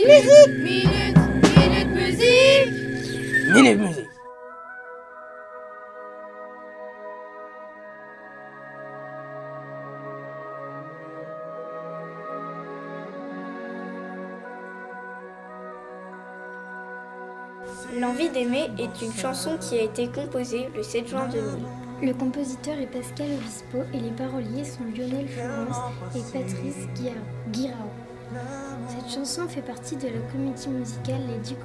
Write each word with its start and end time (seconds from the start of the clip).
Minute 0.00 0.62
Minute 0.62 1.16
Minute 1.56 1.88
Musique 1.88 2.72
Minute 3.52 3.78
Musique 3.78 4.04
L'envie 17.98 18.28
d'aimer 18.30 18.70
est 18.78 19.02
une 19.02 19.12
chanson 19.12 19.58
qui 19.58 19.78
a 19.78 19.82
été 19.82 20.08
composée 20.08 20.68
le 20.76 20.82
7 20.84 21.08
juin 21.08 21.26
2000. 21.28 21.44
Le 22.02 22.14
compositeur 22.14 22.78
est 22.78 22.86
Pascal 22.86 23.26
Obispo 23.32 23.78
et 23.92 23.98
les 23.98 24.12
paroliers 24.12 24.64
sont 24.64 24.84
Lionel 24.96 25.26
Florence 25.26 25.76
et 26.14 26.20
Patrice 26.32 26.86
Guirao. 27.50 27.90
Cette 28.88 29.10
chanson 29.10 29.48
fait 29.48 29.62
partie 29.62 29.96
de 29.96 30.06
la 30.06 30.18
comédie 30.32 30.68
musicale 30.68 31.20
Les 31.28 31.38
Dix 31.38 31.56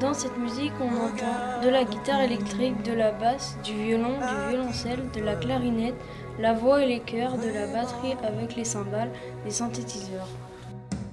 Dans 0.00 0.14
cette 0.14 0.36
musique, 0.38 0.72
on 0.80 0.86
entend 0.86 1.62
de 1.64 1.68
la 1.68 1.84
guitare 1.84 2.20
électrique, 2.20 2.80
de 2.84 2.92
la 2.92 3.10
basse, 3.12 3.56
du 3.64 3.74
violon, 3.74 4.18
du 4.18 4.50
violoncelle, 4.50 5.10
de 5.14 5.20
la 5.20 5.34
clarinette, 5.34 5.96
la 6.38 6.52
voix 6.52 6.82
et 6.82 6.86
les 6.86 7.00
chœurs, 7.00 7.36
de 7.38 7.48
la 7.48 7.66
batterie 7.66 8.14
avec 8.22 8.54
les 8.54 8.64
cymbales, 8.64 9.10
des 9.44 9.50
synthétiseurs. 9.50 10.28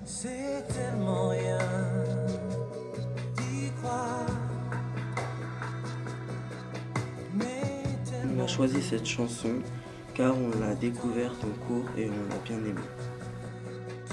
C'est 0.06 0.68
tellement 0.68 1.30
rien 1.30 1.58
d'y 3.36 3.72
croire. 3.82 4.26
On 8.38 8.44
a 8.44 8.48
choisi 8.48 8.82
cette 8.82 9.06
chanson 9.06 9.56
car 10.14 10.34
on 10.36 10.60
l'a 10.60 10.76
découverte 10.76 11.44
en 11.44 11.68
cours 11.68 11.86
et 11.98 12.10
on 12.10 12.30
l'a 12.30 12.40
bien 12.44 12.58
aimée. 12.58 12.90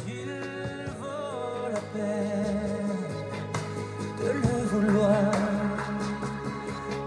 qu'il 0.04 0.30
vaut 1.00 1.68
la 1.72 1.80
peine 1.92 2.76
de 4.20 4.28
le 4.32 4.56
vouloir, 4.70 5.30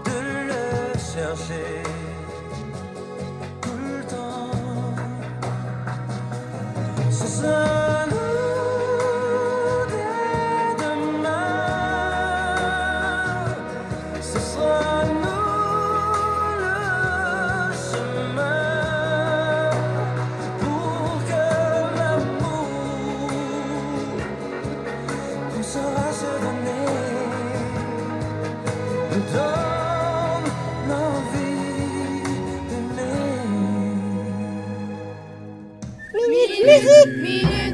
de 0.04 0.18
le 0.48 0.98
chercher 0.98 1.82
tout 3.62 3.78
le 3.78 4.04
temps. 4.04 4.50
Ce 7.10 7.69
Minute 36.30 36.64
Musique 36.64 37.69